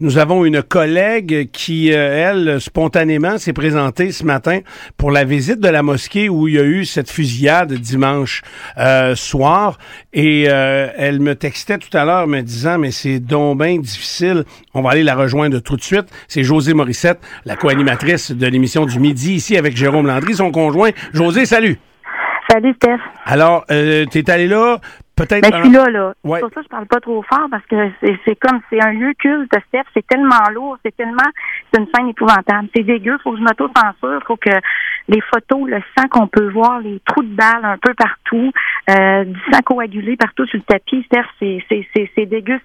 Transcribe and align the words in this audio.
Nous 0.00 0.18
avons 0.18 0.44
une 0.44 0.62
collègue 0.62 1.50
qui, 1.50 1.92
euh, 1.92 2.30
elle, 2.30 2.60
spontanément 2.60 3.36
s'est 3.36 3.52
présentée 3.52 4.12
ce 4.12 4.22
matin 4.24 4.60
pour 4.96 5.10
la 5.10 5.24
visite 5.24 5.58
de 5.58 5.68
la 5.68 5.82
mosquée 5.82 6.28
où 6.28 6.46
il 6.46 6.54
y 6.54 6.58
a 6.60 6.62
eu 6.62 6.84
cette 6.84 7.10
fusillade 7.10 7.72
dimanche 7.72 8.42
euh, 8.76 9.16
soir. 9.16 9.76
Et 10.12 10.46
euh, 10.48 10.88
elle 10.96 11.18
me 11.18 11.34
textait 11.34 11.78
tout 11.78 11.96
à 11.96 12.04
l'heure 12.04 12.28
me 12.28 12.42
disant, 12.42 12.78
mais 12.78 12.92
c'est 12.92 13.18
donc 13.18 13.58
bien 13.58 13.76
difficile. 13.78 14.44
On 14.72 14.82
va 14.82 14.90
aller 14.90 15.02
la 15.02 15.16
rejoindre 15.16 15.58
tout 15.58 15.74
de 15.74 15.82
suite. 15.82 16.06
C'est 16.28 16.44
José 16.44 16.74
Morissette, 16.74 17.18
la 17.44 17.56
co-animatrice 17.56 18.30
de 18.30 18.46
l'émission 18.46 18.86
du 18.86 19.00
midi, 19.00 19.34
ici 19.34 19.56
avec 19.56 19.76
Jérôme 19.76 20.06
Landry, 20.06 20.34
son 20.34 20.52
conjoint. 20.52 20.90
José, 21.12 21.44
salut. 21.44 21.80
Salut, 22.50 22.72
Steph. 22.76 23.00
Alors, 23.26 23.64
euh, 23.70 24.06
tu 24.10 24.18
es 24.18 24.30
allé 24.30 24.46
là 24.46 24.78
Peut-être. 25.18 25.42
Ben, 25.42 25.56
je 25.56 25.62
suis 25.62 25.72
là, 25.72 25.90
là. 25.90 26.14
C'est 26.24 26.40
pour 26.40 26.50
ça 26.54 26.62
je 26.62 26.68
parle 26.68 26.86
pas 26.86 27.00
trop 27.00 27.22
fort 27.22 27.48
parce 27.50 27.64
que 27.66 27.90
c'est 28.24 28.36
comme 28.36 28.60
c'est 28.70 28.80
un 28.80 28.92
lieu 28.92 29.12
culte, 29.18 29.52
Steph. 29.68 29.84
C'est 29.94 30.06
tellement 30.06 30.48
lourd, 30.52 30.78
c'est 30.84 30.96
tellement 30.96 31.28
c'est 31.72 31.80
une 31.80 31.88
scène 31.94 32.08
épouvantable. 32.08 32.68
C'est 32.74 32.84
dégueu, 32.84 33.18
faut 33.22 33.32
que 33.32 33.38
je 33.38 33.42
m'auto-censure, 33.42 34.22
faut 34.26 34.36
que 34.36 34.50
les 35.08 35.20
photos, 35.22 35.68
le 35.68 35.80
sang 35.96 36.06
qu'on 36.08 36.28
peut 36.28 36.48
voir, 36.50 36.80
les 36.80 37.00
trous 37.04 37.22
de 37.22 37.34
balles 37.34 37.64
un 37.64 37.78
peu 37.78 37.94
partout, 37.94 38.52
euh, 38.90 39.24
du 39.24 39.40
sang 39.52 39.60
coagulé 39.64 40.16
partout 40.16 40.46
sur 40.46 40.58
le 40.58 40.64
tapis, 40.64 41.02
Steph, 41.06 41.26
c'est 41.40 41.64
c'est 41.68 42.10
c'est 42.14 42.26
dégueu, 42.26 42.60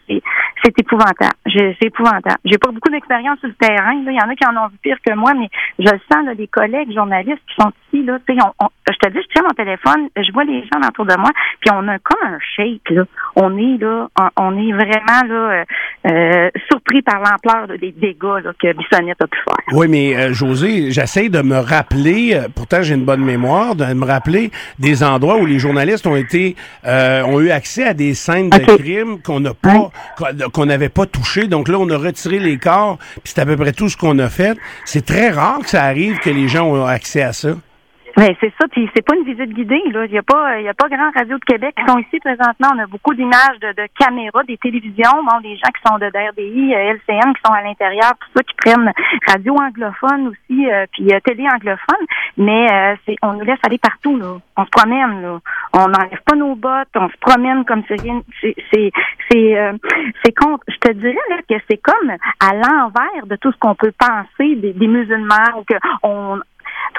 c'est 0.64 0.80
épouvantable. 0.80 1.36
C'est 1.46 1.86
épouvantable. 1.86 2.38
J'ai 2.46 2.58
pas 2.58 2.72
beaucoup 2.72 2.90
d'expérience 2.90 3.40
sur 3.40 3.50
le 3.50 3.56
terrain. 3.56 3.94
Il 3.94 4.12
y 4.12 4.22
en 4.22 4.30
a 4.30 4.36
qui 4.36 4.46
en 4.46 4.56
ont 4.56 4.68
vu 4.68 4.78
pire 4.82 4.98
que 5.06 5.14
moi, 5.14 5.34
mais 5.34 5.50
je 5.80 5.92
le 5.92 6.00
sens 6.12 6.26
là, 6.26 6.36
des 6.36 6.48
collègues 6.48 6.94
journalistes 6.94 7.42
qui 7.48 7.56
sont 7.62 7.72
ici 7.92 8.04
là. 8.06 8.18
On, 8.60 8.68
je 8.90 8.98
te 8.98 9.10
dis, 9.10 9.20
je 9.22 9.28
tiens 9.34 9.44
mon 9.44 9.54
téléphone, 9.54 10.10
je 10.16 10.32
vois 10.32 10.44
les 10.44 10.62
gens 10.62 10.88
autour 10.88 11.06
de 11.06 11.16
moi, 11.18 11.30
puis 11.60 11.72
on 11.74 11.88
a 11.88 12.00
comme 12.00 12.28
un 12.28 12.38
shake 12.56 12.90
là. 12.90 13.04
On 13.36 13.58
est 13.58 13.78
là, 13.78 14.08
on, 14.38 14.58
est 14.58 14.72
vraiment 14.72 15.22
là 15.28 15.66
euh, 16.06 16.10
euh 16.10 16.50
surpris 16.70 17.02
par 17.02 17.20
l'ampleur 17.20 17.68
des 17.80 17.92
dégâts 17.92 18.44
là, 18.44 18.52
que 18.62 18.74
Bissonnette 18.74 19.22
a 19.22 19.28
pu 19.28 19.38
faire. 19.44 19.78
Oui, 19.78 19.88
mais 19.88 20.16
euh, 20.16 20.34
José, 20.34 20.92
j'essaie 20.92 21.30
de 21.30 21.42
me 21.42 21.58
rappeler. 21.58 22.34
Euh, 22.34 22.48
pourtant, 22.54 22.82
j'ai 22.82 22.96
une 22.96 23.06
bonne 23.06 23.24
mémoire 23.24 23.76
de 23.76 23.86
me 23.94 24.06
rappeler 24.06 24.52
des 24.80 25.04
endroits 25.04 25.38
où 25.38 25.46
les 25.46 25.60
journalistes 25.60 26.08
ont 26.08 26.16
été 26.16 26.56
ont 26.86 27.40
eu 27.40 27.52
accès 27.52 27.84
à 27.84 27.94
des 27.94 28.14
scènes 28.14 28.50
de 28.50 28.60
crime 28.78 29.22
qu'on 29.22 29.40
n'a 29.40 29.54
pas 29.54 29.92
qu'on 30.52 30.66
n'avait 30.66 30.90
pas 30.90 31.06
touché. 31.06 31.48
Donc 31.48 31.68
là, 31.68 31.78
on 31.80 31.90
a 31.90 31.98
retiré 31.98 32.40
les 32.40 32.58
corps, 32.58 32.98
puis 33.24 33.34
c'est 33.34 33.40
à 33.40 33.46
peu 33.46 33.56
près 33.56 33.72
tout 33.72 33.90
ce 33.90 33.98
qu'on 33.98 34.20
a 34.20 34.30
fait. 34.30 34.58
C'est 34.86 35.06
très 35.06 35.30
rare 35.30 35.60
que 35.60 35.70
ça 35.70 35.84
arrive 35.84 36.20
que 36.20 36.30
les 36.30 36.48
gens 36.48 36.68
ont 36.68 36.86
accès 36.86 37.22
à 37.22 37.34
ça. 37.34 37.56
Oui, 38.16 38.28
c'est 38.40 38.54
ça. 38.62 38.68
Puis 38.72 38.88
c'est 38.96 39.02
pas 39.02 39.16
une 39.16 39.26
visite 39.26 39.54
guidée. 39.54 39.82
Là, 39.92 40.06
il 40.06 40.12
y 40.12 40.18
a 40.20 40.24
pas, 40.24 40.60
il 40.60 40.66
y 40.66 40.70
a 40.70 40.74
pas 40.76 40.88
grand 40.88 41.10
radio 41.16 41.36
de 41.38 41.46
Québec 41.46 41.74
qui 41.76 41.92
sont 41.92 41.98
ici 41.98 42.20
présentement. 42.20 42.70
On 42.76 42.80
a 42.80 42.86
beaucoup 42.86 43.14
d'images 43.16 43.60
de, 43.60 43.74
de, 43.74 43.88
caméras, 43.98 44.44
des 44.44 44.58
télévisions, 44.58 45.24
bon, 45.24 45.42
des 45.42 45.56
gens 45.56 45.72
qui 45.74 45.82
sont 45.88 45.98
de 45.98 46.10
DRDI, 46.10 46.76
euh, 46.76 46.94
LCM 46.94 47.34
qui 47.34 47.42
sont 47.44 47.54
à 47.54 47.64
l'intérieur, 47.64 48.12
tout 48.20 48.30
ça 48.36 48.44
qui 48.44 48.54
prennent 48.56 48.92
radio 49.28 49.56
anglophone 49.56 50.28
aussi, 50.28 50.72
euh, 50.72 50.86
puis 50.92 51.12
euh, 51.12 51.20
télé 51.26 51.48
anglophone. 51.52 52.06
Mais 52.38 52.72
euh, 52.72 52.96
c'est, 53.08 53.16
on 53.24 53.34
nous 53.34 53.46
laisse 53.46 53.60
aller 53.66 53.80
partout. 53.80 54.16
Là, 54.16 54.38
on 54.58 54.66
se 54.66 54.70
promène. 54.70 55.22
Là, 55.24 55.40
on 55.74 55.88
n'enlève 55.88 56.22
pas 56.24 56.36
nos 56.36 56.56
bottes, 56.56 56.90
on 56.96 57.10
se 57.10 57.18
promène 57.20 57.66
comme 57.66 57.82
c'est 57.88 58.00
rien. 58.00 58.22
C'est, 58.42 58.56
c'est, 58.72 58.92
c'est, 59.32 59.72
c'est 60.24 60.34
contre. 60.34 60.64
Je 60.68 60.78
te 60.78 60.92
dirais 60.92 61.16
là 61.30 61.38
que 61.50 61.56
c'est 61.68 61.78
comme 61.78 62.12
à 62.12 62.54
l'envers 62.54 63.26
de 63.26 63.36
tout 63.38 63.52
ce 63.52 63.58
qu'on 63.58 63.74
peut 63.74 63.94
penser 63.98 64.56
des, 64.56 64.74
des 64.74 64.88
musulmans 64.88 65.58
ou 65.58 65.64
que 65.64 65.76
on 66.04 66.40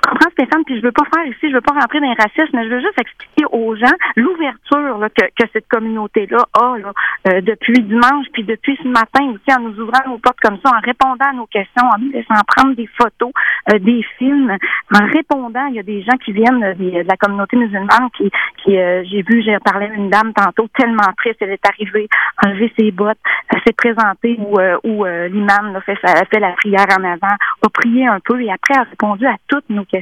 comprends, 0.08 0.30
Stéphane? 0.32 0.64
Puis 0.64 0.76
je 0.78 0.82
veux 0.82 0.92
pas 0.92 1.04
faire 1.14 1.26
ici, 1.26 1.48
je 1.48 1.54
veux 1.54 1.60
pas 1.60 1.74
rentrer 1.74 2.00
dans 2.00 2.08
les 2.08 2.14
racisme, 2.14 2.50
mais 2.54 2.64
je 2.64 2.74
veux 2.74 2.80
juste 2.80 3.00
expliquer 3.00 3.44
aux 3.52 3.74
gens 3.76 3.92
l'ouverture 4.16 5.06
que, 5.16 5.24
que 5.26 5.48
cette 5.52 5.68
communauté-là 5.68 6.44
a 6.54 6.78
là, 6.78 6.92
euh, 7.28 7.40
depuis 7.40 7.82
dimanche, 7.82 8.26
puis 8.32 8.44
depuis 8.44 8.78
ce 8.82 8.88
matin 8.88 9.24
aussi, 9.32 9.56
en 9.56 9.62
nous 9.62 9.80
ouvrant 9.80 10.02
nos 10.06 10.18
portes 10.18 10.40
comme 10.40 10.58
ça, 10.64 10.72
en 10.74 10.80
répondant 10.80 11.30
à 11.30 11.32
nos 11.32 11.46
questions, 11.46 11.84
en 11.84 11.98
nous 11.98 12.10
laissant 12.10 12.34
prendre 12.46 12.74
des 12.74 12.88
photos, 12.98 13.32
euh, 13.72 13.78
des 13.78 14.04
films, 14.18 14.56
en 14.94 15.06
répondant. 15.06 15.66
Il 15.66 15.76
y 15.76 15.80
a 15.80 15.82
des 15.82 16.02
gens 16.02 16.16
qui 16.24 16.32
viennent 16.32 16.60
de 16.60 17.08
la 17.08 17.16
communauté 17.16 17.56
musulmane 17.56 18.10
qui, 18.16 18.30
qui 18.62 18.78
euh, 18.78 19.02
j'ai 19.04 19.22
vu, 19.22 19.42
j'ai 19.42 19.58
parlé 19.64 19.86
à 19.86 19.94
une 19.94 20.10
dame 20.10 20.32
tantôt 20.34 20.68
tellement 20.76 21.12
triste, 21.16 21.36
elle 21.40 21.50
est 21.50 21.66
arrivée, 21.66 22.08
enlever 22.44 22.72
ses 22.78 22.90
bottes, 22.90 23.18
s'est 23.66 23.72
présentée 23.72 24.36
où, 24.38 24.58
où 24.84 25.04
l'imam 25.04 25.76
a 25.76 25.80
fait, 25.80 25.96
a 26.02 26.24
fait 26.26 26.40
la 26.40 26.52
prière 26.52 26.86
en 26.98 27.04
avant, 27.04 27.34
a 27.62 27.68
prié 27.72 28.06
un 28.06 28.20
peu 28.20 28.40
et 28.42 28.50
après 28.50 28.74
a 28.74 28.82
répondu 28.82 29.26
à 29.26 29.36
toutes 29.48 29.68
nos 29.70 29.84
questions. 29.84 29.93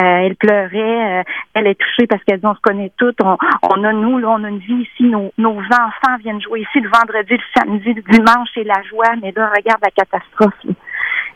Euh, 0.00 0.04
elle 0.04 0.36
pleurait, 0.36 1.20
euh, 1.20 1.22
elle 1.54 1.66
est 1.66 1.78
touchée 1.78 2.06
parce 2.06 2.22
qu'elle 2.24 2.40
dit 2.40 2.46
on 2.46 2.54
se 2.54 2.60
connaît 2.60 2.90
toutes, 2.96 3.18
on, 3.20 3.84
a 3.84 3.92
nous, 3.92 4.18
là, 4.18 4.30
on 4.30 4.44
a 4.44 4.48
une 4.48 4.58
vie 4.58 4.88
ici, 4.90 5.04
nos, 5.04 5.32
nos 5.36 5.58
enfants 5.58 6.16
viennent 6.20 6.40
jouer 6.40 6.60
ici 6.60 6.80
le 6.80 6.88
vendredi, 6.88 7.34
le 7.34 7.60
samedi, 7.60 7.92
le 7.92 8.02
dimanche, 8.02 8.48
c'est 8.54 8.64
la 8.64 8.82
joie, 8.88 9.14
mais 9.20 9.32
là, 9.36 9.50
regarde 9.54 9.80
la 9.82 9.90
catastrophe. 9.90 10.54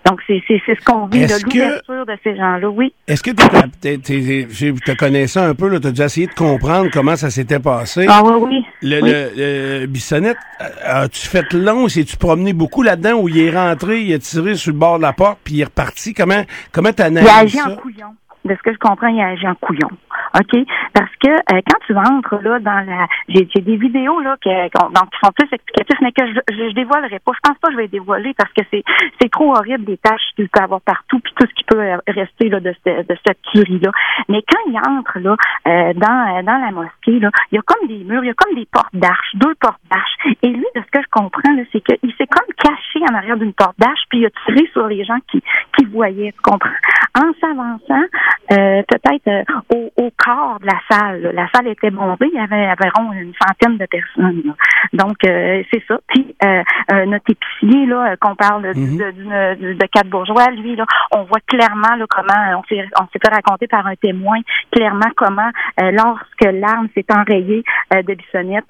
Donc, 0.06 0.20
c'est 0.26 0.40
ce 0.48 0.84
qu'on 0.84 1.06
vit, 1.06 1.26
de 1.26 1.34
l'ouverture 1.44 2.06
de 2.06 2.16
ces 2.22 2.36
gens-là, 2.36 2.68
oui. 2.70 2.92
Est-ce 3.08 3.22
que 3.22 3.30
tu 3.30 4.80
te 4.80 4.92
connais 4.96 5.26
ça 5.26 5.46
un 5.46 5.54
peu, 5.54 5.68
tu 5.80 5.86
as 5.86 5.90
déjà 5.90 6.04
essayé 6.04 6.26
de 6.28 6.34
comprendre 6.34 6.90
comment 6.92 7.16
ça 7.16 7.30
s'était 7.30 7.58
passé? 7.58 8.06
Ah 8.08 8.22
oui, 8.24 8.32
oui. 8.40 8.64
Le, 8.82 9.00
le, 9.00 9.86
Bissonnette, 9.86 10.36
as-tu 10.84 11.26
fait 11.26 11.52
long? 11.52 11.88
C'est-tu 11.88 12.16
promené 12.16 12.52
beaucoup 12.52 12.82
là-dedans 12.82 13.14
où 13.14 13.28
il 13.28 13.38
est 13.38 13.50
rentré, 13.50 14.00
il 14.02 14.14
a 14.14 14.18
tiré 14.18 14.54
sur 14.54 14.72
le 14.72 14.78
bord 14.78 14.98
de 14.98 15.02
la 15.02 15.12
porte, 15.12 15.38
puis 15.42 15.54
il 15.54 15.60
est 15.62 15.64
reparti? 15.64 16.14
Comment 16.14 16.44
comment 16.70 16.92
t'as 16.92 17.08
Il 17.08 17.18
a 17.18 17.38
agi 17.38 17.60
en 17.60 17.74
couillon. 17.76 18.14
De 18.46 18.54
ce 18.54 18.62
que 18.62 18.72
je 18.72 18.78
comprends, 18.78 19.08
il 19.08 19.20
a 19.20 19.28
agi 19.28 19.46
en 19.46 19.54
couillon. 19.56 19.90
OK? 20.34 20.64
Parce 20.92 21.10
que 21.22 21.30
euh, 21.30 21.60
quand 21.66 21.78
tu 21.86 21.92
rentres 21.92 22.36
là 22.42 22.58
dans 22.60 22.86
la 22.86 23.06
j'ai 23.28 23.60
des 23.60 23.76
vidéos 23.76 24.20
là 24.20 24.36
qui 24.40 24.50
sont 24.78 25.32
plus 25.34 25.48
explicatifs, 25.52 26.00
mais 26.00 26.12
que 26.12 26.26
je, 26.26 26.40
je, 26.54 26.74
dévoilerai 26.74 27.18
pas. 27.18 27.32
Je 27.34 27.40
pense 27.42 27.58
pas 27.58 27.68
que 27.68 27.74
je 27.74 27.78
vais 27.78 27.88
dévoiler 27.88 28.34
parce 28.34 28.52
que 28.52 28.62
c'est 28.70 29.30
trop 29.30 29.56
horrible 29.56 29.84
des 29.84 29.98
tâches 29.98 30.22
qu'il 30.36 30.48
peut 30.48 30.62
avoir 30.62 30.80
partout, 30.80 31.18
puis 31.20 31.32
tout 31.36 31.46
ce 31.48 31.54
qui 31.54 31.64
peut 31.64 31.82
rester 32.06 32.48
là 32.48 32.60
de, 32.60 32.74
de 32.86 33.16
cette 33.26 33.42
tuerie-là. 33.52 33.90
Mais 34.28 34.42
quand 34.48 34.60
il 34.68 34.78
entre 34.78 35.18
là 35.18 35.36
euh, 35.66 35.92
dans, 35.94 36.44
dans 36.44 36.58
la 36.58 36.70
mosquée, 36.70 37.18
là, 37.18 37.30
il 37.50 37.56
y 37.56 37.58
a 37.58 37.62
comme 37.62 37.88
des 37.88 38.04
murs, 38.04 38.22
il 38.22 38.28
y 38.28 38.30
a 38.30 38.34
comme 38.34 38.54
des 38.54 38.66
portes 38.66 38.94
d'arches, 38.94 39.34
deux 39.34 39.54
portes 39.56 39.80
d'arches. 39.90 40.36
Et 40.42 40.48
lui, 40.48 40.66
de 40.74 40.80
ce 40.80 40.90
que 40.90 41.02
je 41.02 41.08
comprends, 41.10 41.56
c'est 41.72 41.80
qu'il 41.80 42.12
s'est 42.16 42.26
comme 42.26 42.54
caché 42.56 43.00
en 43.10 43.14
arrière 43.14 43.36
d'une 43.36 43.52
porte 43.52 43.78
d'arche, 43.78 44.00
puis 44.08 44.20
il 44.20 44.26
a 44.26 44.30
tiré 44.46 44.68
sur 44.72 44.86
les 44.86 45.04
gens 45.04 45.18
qui, 45.30 45.42
qui 45.76 45.84
voyaient, 45.86 46.32
tu 46.32 46.40
comprends? 46.42 46.70
En 47.18 47.32
s'avançant, 47.40 48.04
euh, 48.52 48.82
peut-être 48.88 49.28
euh, 49.28 49.42
au, 49.74 49.90
au 49.96 50.10
corps 50.16 50.58
de 50.60 50.66
la 50.66 50.78
salle. 50.88 51.32
La 51.34 51.48
salle 51.54 51.68
était 51.68 51.90
bombée, 51.90 52.30
il 52.32 52.38
y 52.38 52.42
avait 52.42 52.68
environ 52.70 53.12
une 53.12 53.32
centaine 53.40 53.78
de 53.78 53.86
personnes. 53.86 54.54
Donc, 54.92 55.16
euh, 55.24 55.62
c'est 55.72 55.82
ça. 55.88 55.98
Puis, 56.08 56.34
euh, 56.44 56.62
notre 57.06 57.30
épicier, 57.30 57.86
là, 57.86 58.16
qu'on 58.20 58.36
parle 58.36 58.72
mhm. 58.74 58.98
de, 58.98 59.74
de, 59.74 59.86
quatre 59.86 60.08
bourgeois, 60.08 60.50
lui, 60.50 60.76
là, 60.76 60.84
on 61.12 61.24
voit 61.24 61.40
clairement 61.46 61.96
là, 61.96 62.04
comment, 62.08 62.58
on 62.58 62.62
s'est, 62.68 62.86
on 63.00 63.04
s'est 63.06 63.18
fait 63.22 63.34
raconter 63.34 63.66
par 63.66 63.86
un 63.86 63.96
témoin, 63.96 64.38
clairement 64.70 65.10
comment, 65.16 65.50
lorsque 65.78 66.44
l'arme 66.44 66.88
s'est 66.94 67.06
enrayée 67.10 67.64
de 67.92 68.14
Bissonnette, 68.14 68.64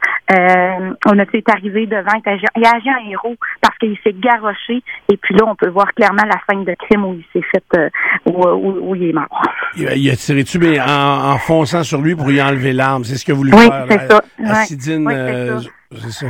on 1.06 1.18
a 1.18 1.22
été 1.22 1.42
arrivé 1.52 1.86
devant, 1.86 2.20
il 2.56 2.64
a 2.64 2.76
agi 2.76 2.90
en 2.90 3.10
héros 3.10 3.36
parce 3.60 3.76
qu'il 3.78 3.96
s'est 4.02 4.14
garoché. 4.14 4.82
Et 5.10 5.16
puis 5.16 5.34
là, 5.34 5.44
on 5.46 5.54
peut 5.54 5.68
voir 5.68 5.92
clairement 5.94 6.24
la 6.24 6.40
scène 6.48 6.64
de 6.64 6.74
crime 6.74 7.04
où 7.04 7.14
il 7.14 7.24
s'est 7.32 7.46
fait, 7.50 7.92
où, 8.26 8.46
où, 8.46 8.94
il 8.94 9.10
est 9.10 9.12
mort. 9.12 9.42
Il 9.76 10.10
a, 10.10 10.16
tiré-tu, 10.16 10.58
mais 10.58 10.80
en, 10.80 11.32
en 11.32 11.38
fonçant 11.38 11.82
sur 11.82 12.00
lui 12.00 12.14
pour 12.14 12.30
y 12.30 12.40
enlever 12.40 12.72
l'arme. 12.72 13.04
C'est 13.04 13.16
ce 13.16 13.24
que 13.24 13.32
vous 13.32 13.38
voulez 13.38 13.52
oui, 13.52 13.66
faire. 13.66 13.86
c'est 13.88 14.08
ça. 14.08 14.22
Euh, 14.40 15.60
c'est 15.92 16.10
ça. 16.10 16.26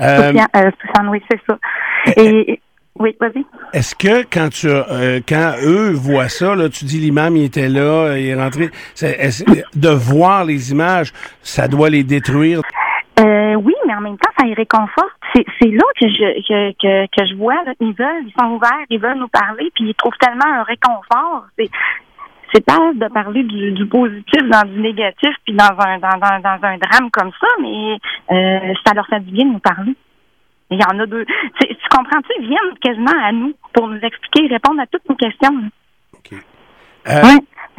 Euh, 0.00 0.32
euh, 0.56 0.70
oui, 1.08 1.22
c'est 1.30 1.40
ça. 1.48 1.58
Et, 2.16 2.60
oui, 2.98 3.16
vas-y. 3.20 3.44
Est-ce 3.72 3.94
que 3.94 4.22
quand 4.22 4.50
tu 4.50 4.68
euh, 4.68 5.20
quand 5.28 5.54
eux 5.64 5.90
voient 5.90 6.28
ça, 6.28 6.54
là, 6.54 6.68
tu 6.68 6.84
dis 6.84 6.98
l'imam 6.98 7.36
il 7.36 7.44
était 7.44 7.68
là, 7.68 8.16
il 8.16 8.28
est 8.28 8.34
rentré, 8.34 8.70
de 9.74 9.88
voir 9.88 10.44
les 10.44 10.70
images, 10.70 11.12
ça 11.42 11.66
doit 11.66 11.90
les 11.90 12.04
détruire? 12.04 12.60
Euh, 13.18 13.54
oui, 13.54 13.74
mais 13.86 13.94
en 13.94 14.00
même 14.00 14.16
temps, 14.18 14.30
ça 14.38 14.44
les 14.44 14.54
réconforte. 14.54 15.10
C'est 15.34 15.70
là 15.70 15.84
que 16.00 16.08
je 16.08 16.40
que, 16.46 16.72
que, 16.80 17.06
que 17.06 17.26
je 17.26 17.34
vois, 17.34 17.62
là, 17.64 17.72
ils 17.80 17.94
veulent, 17.94 18.26
ils 18.26 18.34
sont 18.38 18.46
ouverts, 18.46 18.86
ils 18.90 19.00
veulent 19.00 19.18
nous 19.18 19.28
parler, 19.28 19.70
puis 19.74 19.88
ils 19.88 19.94
trouvent 19.94 20.16
tellement 20.20 20.46
un 20.46 20.62
réconfort. 20.62 21.46
C'est 22.54 22.64
pas 22.64 22.92
de 22.94 23.12
parler 23.12 23.42
du, 23.42 23.72
du, 23.72 23.86
positif 23.86 24.42
dans 24.48 24.62
du 24.62 24.80
négatif 24.80 25.30
puis 25.44 25.54
dans 25.54 25.76
un 25.76 25.98
dans, 25.98 26.18
dans, 26.18 26.40
dans 26.40 26.58
un 26.62 26.78
drame 26.78 27.10
comme 27.10 27.32
ça, 27.40 27.48
mais 27.60 27.98
euh, 28.30 28.74
ça 28.86 28.94
leur 28.94 29.08
fait 29.08 29.18
du 29.20 29.32
bien 29.32 29.46
de 29.46 29.52
nous 29.54 29.58
parler. 29.58 29.96
Il 30.70 30.78
y 30.78 30.84
en 30.84 30.98
a 31.00 31.06
deux. 31.06 31.24
Tu, 31.60 31.76
comprends-tu? 31.90 32.30
Ils 32.40 32.48
viennent 32.48 32.78
quasiment 32.80 33.24
à 33.24 33.32
nous 33.32 33.54
pour 33.72 33.88
nous 33.88 33.98
expliquer, 33.98 34.46
répondre 34.46 34.80
à 34.80 34.86
toutes 34.86 35.08
nos 35.08 35.16
questions. 35.16 35.54
OK. 36.12 36.38
Euh, 37.08 37.22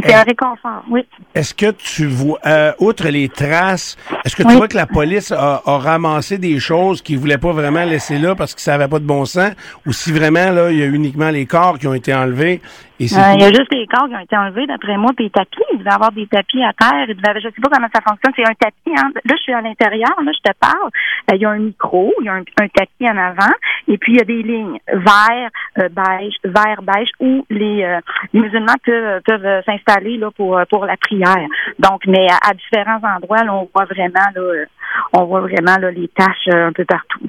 C'est 0.03 0.13
un 0.13 0.23
réconfort, 0.23 0.83
oui. 0.89 1.05
Est-ce 1.33 1.53
que 1.53 1.71
tu 1.71 2.05
vois, 2.05 2.39
euh, 2.45 2.71
outre 2.79 3.07
les 3.07 3.29
traces, 3.29 3.97
est-ce 4.23 4.35
que 4.35 4.43
tu 4.43 4.53
vois 4.55 4.67
que 4.67 4.75
la 4.75 4.87
police 4.87 5.31
a, 5.31 5.61
ramassé 5.65 6.37
des 6.37 6.59
choses 6.59 7.01
qu'ils 7.01 7.17
voulaient 7.17 7.37
pas 7.37 7.51
vraiment 7.51 7.83
laisser 7.85 8.17
là 8.17 8.35
parce 8.35 8.53
que 8.55 8.61
ça 8.61 8.75
avait 8.75 8.87
pas 8.87 8.99
de 8.99 9.05
bon 9.05 9.25
sens, 9.25 9.51
ou 9.85 9.93
si 9.93 10.11
vraiment 10.11 10.51
là, 10.51 10.71
il 10.71 10.77
y 10.77 10.83
a 10.83 10.87
uniquement 10.87 11.29
les 11.29 11.45
corps 11.45 11.79
qui 11.79 11.87
ont 11.87 11.93
été 11.93 12.13
enlevés 12.13 12.61
et 12.97 13.05
euh, 13.13 13.33
Il 13.35 13.41
y 13.41 13.43
a 13.43 13.49
juste 13.49 13.73
les 13.73 13.85
corps 13.87 14.07
qui 14.07 14.15
ont 14.15 14.19
été 14.19 14.37
enlevés, 14.37 14.67
d'après 14.67 14.95
moi, 14.95 15.11
puis 15.13 15.25
les 15.25 15.29
tapis. 15.29 15.59
Il 15.73 15.79
devait 15.79 15.89
y 15.89 15.93
avoir 15.93 16.13
des 16.13 16.27
tapis 16.27 16.63
à 16.63 16.71
terre. 16.71 17.05
Il 17.09 17.15
devait, 17.15 17.41
je 17.41 17.49
sais 17.49 17.61
pas 17.61 17.69
comment 17.69 17.87
ça 17.93 18.01
fonctionne. 18.01 18.31
C'est 18.37 18.47
un 18.47 18.53
tapis. 18.53 18.95
Hein. 18.97 19.11
Là, 19.13 19.35
je 19.35 19.41
suis 19.41 19.53
à 19.53 19.59
l'intérieur. 19.59 20.15
Là, 20.23 20.31
je 20.31 20.49
te 20.49 20.55
parle. 20.57 20.89
Euh, 21.29 21.35
il 21.35 21.41
y 21.41 21.45
a 21.45 21.49
un 21.49 21.59
micro. 21.59 22.13
Il 22.21 22.25
y 22.25 22.29
a 22.29 22.35
un, 22.35 22.43
tapis 22.73 23.09
en 23.09 23.17
avant. 23.17 23.53
Et 23.89 23.97
puis, 23.97 24.13
il 24.13 24.17
y 24.17 24.21
a 24.21 24.23
des 24.23 24.41
lignes 24.41 24.79
vert, 24.87 25.49
beige, 25.75 26.35
vert, 26.45 26.81
beige, 26.83 27.09
où 27.19 27.45
les, 27.49 27.99
les 28.33 28.39
musulmans 28.39 28.75
peuvent, 28.85 29.21
peuvent 29.25 29.63
s'installer 29.65 29.84
là 29.87 30.29
pour 30.35 30.59
pour 30.69 30.85
la 30.85 30.97
prière. 30.97 31.47
Donc, 31.79 32.01
mais 32.07 32.27
à, 32.29 32.53
différents 32.53 33.01
endroits, 33.15 33.43
là, 33.43 33.53
on 33.53 33.69
voit 33.73 33.85
vraiment 33.85 34.27
là, 34.35 34.65
on 35.13 35.25
voit 35.25 35.41
vraiment 35.41 35.77
là, 35.77 35.91
les 35.91 36.07
tâches 36.09 36.47
euh, 36.53 36.67
un 36.67 36.71
peu 36.71 36.85
partout. 36.85 37.19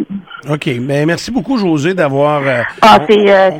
OK. 0.48 0.68
Mais 0.80 1.06
merci 1.06 1.30
beaucoup, 1.30 1.56
José, 1.56 1.94
d'avoir. 1.94 2.42
Euh, 2.42 2.62
ah, 2.82 2.98
c'est 3.08 3.30
euh, 3.30 3.50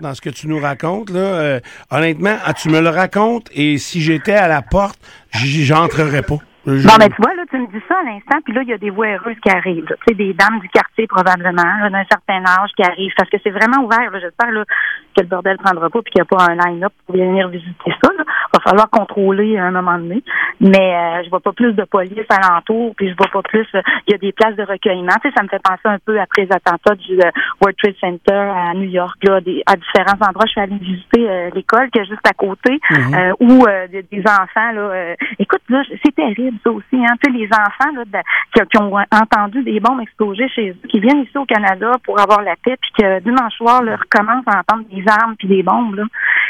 dans 0.00 0.14
ce 0.14 0.20
que 0.20 0.30
tu 0.30 0.48
nous 0.48 0.60
racontes. 0.60 1.10
Là. 1.10 1.60
honnêtement, 1.90 2.36
ah, 2.44 2.52
tu 2.52 2.68
me 2.68 2.80
le 2.80 2.88
racontes 2.88 3.48
et 3.54 3.78
si 3.78 4.00
j'étais 4.00 4.34
à 4.34 4.48
la 4.48 4.62
porte, 4.62 4.98
j'entrerais 5.32 6.22
pas. 6.22 6.38
Bon, 6.64 6.94
mais 6.98 7.08
tu 7.08 7.20
vois, 7.20 7.34
là, 7.34 7.42
tu 7.50 7.58
me 7.58 7.66
dis 7.66 7.82
ça 7.88 7.96
à 7.98 8.04
l'instant, 8.04 8.38
puis 8.44 8.54
là, 8.54 8.62
il 8.62 8.68
y 8.68 8.72
a 8.72 8.78
des 8.78 8.90
voies 8.90 9.08
heureuses 9.08 9.36
qui 9.44 9.50
arrivent. 9.50 9.84
Tu 9.86 9.94
sais, 10.06 10.14
des 10.14 10.32
dames 10.32 10.60
du 10.60 10.68
quartier, 10.68 11.08
probablement, 11.08 11.90
d'un 11.90 12.04
certain 12.04 12.44
âge 12.44 12.70
qui 12.76 12.84
arrivent, 12.84 13.12
parce 13.16 13.28
que 13.30 13.36
c'est 13.42 13.50
vraiment 13.50 13.84
ouvert. 13.84 14.10
J'espère 14.12 14.48
que 14.48 15.22
le 15.22 15.26
bordel 15.26 15.58
prendra 15.58 15.90
pas, 15.90 16.02
puis 16.02 16.12
qu'il 16.12 16.22
n'y 16.22 16.28
a 16.28 16.36
pas 16.36 16.52
un 16.52 16.54
line-up 16.54 16.92
pour 17.06 17.16
venir 17.16 17.48
visiter 17.48 17.92
ça. 18.02 18.10
Là. 18.16 18.24
Va 18.54 18.60
falloir 18.60 18.90
contrôler 18.90 19.58
à 19.58 19.64
un 19.64 19.70
moment 19.72 19.98
donné. 19.98 20.22
Mais 20.60 20.94
euh, 20.94 21.24
je 21.24 21.30
vois 21.30 21.40
pas 21.40 21.52
plus 21.52 21.72
de 21.72 21.82
police 21.82 22.26
alentour, 22.28 22.94
puis 22.96 23.10
je 23.10 23.16
vois 23.16 23.30
pas 23.32 23.42
plus... 23.42 23.66
Euh, 23.74 23.82
il 24.06 24.12
y 24.12 24.14
a 24.14 24.18
des 24.18 24.32
places 24.32 24.54
de 24.54 24.62
recueillement. 24.62 25.14
Tu 25.20 25.28
sais, 25.28 25.34
ça 25.36 25.42
me 25.42 25.48
fait 25.48 25.62
penser 25.62 25.86
un 25.86 25.98
peu 25.98 26.20
après 26.20 26.42
les 26.42 26.52
attentats 26.52 26.94
du 26.94 27.14
euh, 27.14 27.30
World 27.60 27.76
Trade 27.82 27.96
Center 28.00 28.34
à 28.34 28.72
New 28.74 28.88
York, 28.88 29.16
là, 29.24 29.40
des, 29.40 29.62
à 29.66 29.74
différents 29.74 30.28
endroits. 30.28 30.46
Je 30.46 30.52
suis 30.52 30.60
allée 30.60 30.78
visiter 30.78 31.28
euh, 31.28 31.50
l'école 31.54 31.90
qui 31.90 31.98
est 31.98 32.04
juste 32.04 32.26
à 32.26 32.34
côté, 32.34 32.78
mm-hmm. 32.88 33.34
où 33.40 33.66
des, 33.90 34.22
enfants, 34.26 34.72
là... 34.72 35.14
écoute, 35.40 35.62
là, 35.68 35.82
c'est 36.04 36.14
terrible 36.14 36.51
ça 36.62 36.70
aussi. 36.70 36.96
Hein. 36.96 37.14
Tu 37.22 37.30
sais, 37.32 37.38
les 37.38 37.46
enfants 37.46 37.92
là, 37.94 38.22
qui, 38.54 38.78
ont 38.78 38.96
entendu 39.10 39.62
des 39.62 39.80
bombes 39.80 40.00
exploser 40.00 40.48
chez 40.48 40.70
eux, 40.70 40.88
qui 40.88 41.00
viennent 41.00 41.22
ici 41.22 41.36
au 41.36 41.44
Canada 41.44 41.92
pour 42.04 42.20
avoir 42.20 42.42
la 42.42 42.56
paix, 42.56 42.76
puis 42.80 42.90
que 42.98 43.20
dimanche 43.20 43.54
soir, 43.54 43.82
leur 43.82 44.02
commencent 44.10 44.46
à 44.46 44.60
entendre 44.60 44.88
des 44.90 45.04
armes 45.06 45.36
puis 45.38 45.48
des 45.48 45.62
bombes. 45.62 45.94
Là. 45.94 46.04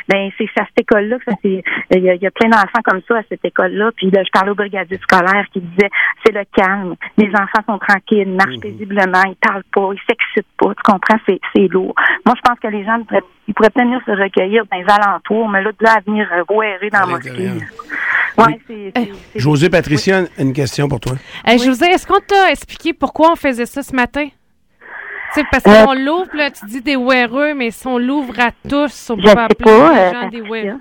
Ben, 0.09 0.31
c'est 0.37 0.45
à 0.61 0.67
cette 0.67 0.81
école-là 0.81 1.19
que 1.19 1.25
ça 1.31 1.37
c'est. 1.43 1.63
Il 1.95 2.03
y, 2.03 2.27
a, 2.27 2.31
plein 2.31 2.49
d'enfants 2.49 2.83
comme 2.85 3.01
ça 3.07 3.19
à 3.19 3.23
cette 3.29 3.45
école-là. 3.45 3.91
Puis 3.97 4.11
là, 4.11 4.23
je 4.25 4.31
parlais 4.31 4.51
au 4.51 4.55
brigadier 4.55 4.99
scolaire 4.99 5.47
qui 5.53 5.61
disait 5.61 5.91
c'est 6.25 6.33
le 6.33 6.45
calme. 6.55 6.95
Les 7.17 7.31
enfants 7.31 7.63
sont 7.67 7.79
tranquilles, 7.79 8.29
marchent 8.29 8.57
mhm. 8.57 8.61
paisiblement, 8.61 9.23
ils 9.27 9.37
parlent 9.37 9.65
pas, 9.73 9.91
ils 9.93 10.01
s'excitent 10.09 10.57
pas. 10.59 10.75
Tu 10.75 10.83
comprends? 10.83 11.19
C'est 11.55 11.69
lourd. 11.69 11.95
Moi, 12.27 12.35
je 12.37 12.41
pense 12.43 12.59
que 12.59 12.69
les 12.69 12.85
gens 12.85 12.99
ils 13.49 13.55
pourraient 13.55 13.71
peut-être 13.71 13.87
venir 13.87 14.01
se 14.07 14.11
recueillir 14.11 14.65
dans 14.71 14.79
les 14.79 14.87
alentours, 14.89 15.49
mais 15.49 15.63
là, 15.63 15.73
de 15.73 15.85
là 15.85 15.95
à 15.97 16.01
venir 16.01 16.29
voirer 16.49 16.91
dans 16.91 17.01
la 17.01 17.07
mosquée. 17.07 17.51
Ouais, 18.39 18.59
c'est, 18.67 18.93
José 19.35 19.71
Patricia, 19.71 20.23
une 20.39 20.53
question 20.53 20.89
pour 20.89 21.01
toi. 21.01 21.13
José, 21.47 21.87
est-ce 21.87 22.07
qu'on 22.07 22.21
t'a 22.21 22.51
expliqué 22.51 22.93
pourquoi 22.93 23.33
on 23.33 23.37
faisait 23.37 23.67
ça 23.67 23.83
ce 23.83 23.95
matin? 23.95 24.29
C'est 25.33 25.45
parce 25.51 25.65
qu'on 25.65 25.93
euh, 25.93 26.05
l'ouvre, 26.05 26.31
là, 26.35 26.51
tu 26.51 26.67
dis 26.67 26.83
des 26.83 26.97
wearers, 26.97 27.55
mais 27.55 27.71
si 27.71 27.87
on 27.87 27.97
l'ouvre 27.99 28.39
à 28.39 28.51
tous, 28.69 29.11
on 29.11 29.17
peut 29.17 29.31
appeler 29.31 29.65
pas, 29.65 29.93
les 29.93 30.13
gens 30.13 30.27
euh, 30.27 30.31
des 30.31 30.41
wearers. 30.43 30.79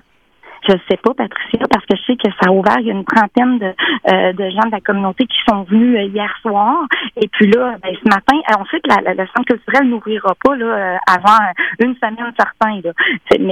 Je 0.68 0.74
sais 0.88 0.96
pas, 1.02 1.12
Patricia, 1.14 1.66
parce 1.70 1.84
que 1.86 1.96
je 1.96 2.02
sais 2.06 2.16
que 2.16 2.30
ça 2.40 2.48
a 2.48 2.52
ouvert. 2.52 2.76
Il 2.78 2.86
y 2.86 2.90
a 2.90 2.94
une 2.94 3.04
trentaine 3.04 3.58
de, 3.58 3.66
euh, 3.66 4.32
de 4.32 4.50
gens 4.50 4.66
de 4.66 4.70
la 4.70 4.80
communauté 4.80 5.26
qui 5.26 5.36
sont 5.48 5.64
venus 5.64 5.96
euh, 5.96 6.04
hier 6.04 6.32
soir. 6.40 6.86
Et 7.16 7.26
puis 7.28 7.50
là, 7.50 7.76
ben, 7.82 7.92
ce 7.92 8.08
matin, 8.08 8.36
euh, 8.36 8.60
ensuite, 8.60 8.86
la, 8.86 9.00
la, 9.02 9.14
le 9.14 9.26
centre 9.34 9.54
culturel 9.54 9.88
n'ouvrira 9.88 10.34
pas 10.44 10.54
là, 10.54 10.98
avant 11.08 11.38
une 11.80 11.96
semaine 11.96 12.32
certain, 12.38 12.80
là, 12.84 12.92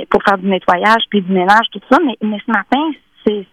pour 0.08 0.22
faire 0.22 0.38
du 0.38 0.46
nettoyage 0.46 1.02
puis 1.10 1.22
du 1.22 1.32
ménage, 1.32 1.66
tout 1.72 1.80
ça. 1.90 1.98
Mais, 2.04 2.16
mais 2.22 2.38
ce 2.46 2.52
matin, 2.52 2.90
c'est 3.26 3.46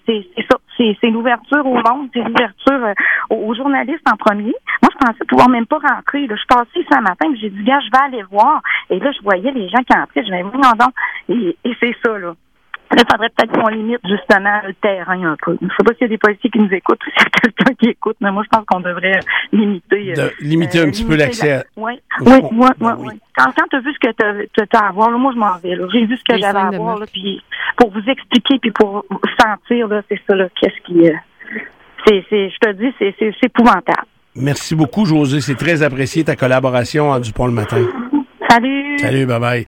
ça. 0.50 0.58
C'est 0.78 1.10
l'ouverture 1.10 1.66
au 1.66 1.74
monde, 1.74 2.10
c'est 2.14 2.22
l'ouverture 2.22 2.94
aux, 3.30 3.56
journalistes 3.56 4.08
en 4.12 4.16
premier. 4.16 4.54
Moi, 4.81 4.92
je 4.92 4.98
pensais 5.06 5.25
pouvoir 5.28 5.50
même 5.50 5.66
pas 5.66 5.80
rentrer. 5.80 6.28
Là. 6.28 6.36
Je 6.36 6.40
suis 6.40 6.48
passée 6.48 6.86
ce 6.90 7.02
matin, 7.02 7.28
j'ai 7.42 7.50
dit, 7.50 7.64
gars, 7.64 7.80
je 7.80 7.90
vais 7.92 8.04
aller 8.06 8.24
voir. 8.30 8.62
Et 8.90 9.00
là, 9.00 9.12
je 9.12 9.22
voyais 9.24 9.52
les 9.52 9.68
gens 9.69 9.80
qui 9.80 9.98
entraient. 9.98 10.24
Je 10.24 10.30
vais, 10.30 10.44
voyons 10.44 10.75
donc. 10.80 10.94
Et, 11.30 11.58
et 11.64 11.75
c'est 11.80 11.96
ça, 12.06 12.18
là. 12.18 12.34
Il 12.92 13.04
faudrait 13.10 13.30
peut-être 13.30 13.51
qu'on 13.51 13.68
limite 13.68 14.00
justement 14.07 14.62
le 14.66 14.74
terrain 14.75 15.22
un 15.24 15.36
peu. 15.44 15.57
Je 15.60 15.66
ne 15.66 15.69
sais 15.69 15.84
pas 15.84 15.94
s'il 15.94 16.01
y 16.01 16.06
a 16.06 16.07
des 16.07 16.18
policiers 16.18 16.50
qui 16.50 16.60
nous 16.60 16.72
écoutent 16.72 17.00
ou 17.06 17.10
s'il 17.12 17.22
y 17.22 17.25
a 17.25 17.30
quelqu'un 17.42 17.74
qui 17.74 17.89
écoute, 17.89 18.18
mais 18.22 18.31
moi 18.31 18.44
je 18.44 18.50
pense 18.50 18.66
qu'on 18.66 18.80
devrait 18.80 19.19
limiter. 19.51 20.13
Euh, 20.18 20.30
limiter 20.39 20.80
un 20.80 20.89
petit 20.89 21.04
peu 21.04 21.16
l'accès. 21.16 21.66
Oui, 21.75 21.94
oui, 22.22 22.34
oui, 22.51 22.68
oui. 23.00 23.22
Quand, 23.36 23.51
quand 23.56 23.68
tu 23.69 23.75
as 23.75 23.80
vu 23.80 23.94
ce 23.94 24.07
que 24.07 24.48
tu 24.54 24.78
as, 24.78 24.80
à 24.80 24.92
voir, 24.92 25.12
moi 25.12 25.31
je 25.34 25.39
m'en 25.39 25.57
vais. 25.57 25.78
J'ai 25.92 26.06
vu 26.06 26.18
ce 26.18 26.24
que 26.24 26.39
j'avais 26.39 26.60
à 26.60 26.72
voir, 26.72 27.00
puis 27.12 27.42
pour 27.78 27.92
vous 27.92 28.04
expliquer 28.07 28.60
puis 28.60 28.72
pour 28.72 29.06
sentir, 29.40 29.88
c'est 30.10 30.19
ça, 30.28 30.36
là, 30.36 30.48
qu'est-ce 30.60 30.81
qui. 30.86 31.07
Euh, 31.07 31.13
c'est, 32.06 32.24
je 32.30 32.57
te 32.60 32.72
dis, 32.74 32.94
c'est, 33.00 33.13
c'est, 33.19 33.33
épouvantable. 33.44 34.07
Merci 34.36 34.75
beaucoup, 34.75 35.06
José. 35.06 35.42
C'est 35.42 35.56
très 35.56 35.83
apprécié 35.83 36.24
ta 36.24 36.36
collaboration 36.36 37.12
à 37.12 37.19
Dupont 37.19 37.48
le 37.48 37.54
matin. 37.54 37.86
Salut. 38.50 38.98
Salut, 39.00 39.25
bye 39.25 39.40
bye. 39.40 39.66